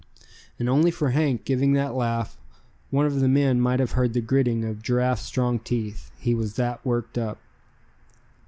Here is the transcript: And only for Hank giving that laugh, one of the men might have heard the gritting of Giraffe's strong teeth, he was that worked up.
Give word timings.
And 0.57 0.67
only 0.67 0.89
for 0.89 1.11
Hank 1.11 1.45
giving 1.45 1.73
that 1.73 1.93
laugh, 1.93 2.35
one 2.89 3.05
of 3.05 3.19
the 3.19 3.27
men 3.27 3.61
might 3.61 3.79
have 3.79 3.91
heard 3.91 4.13
the 4.13 4.19
gritting 4.21 4.65
of 4.65 4.81
Giraffe's 4.81 5.21
strong 5.21 5.59
teeth, 5.59 6.09
he 6.17 6.33
was 6.33 6.55
that 6.55 6.83
worked 6.83 7.19
up. 7.19 7.37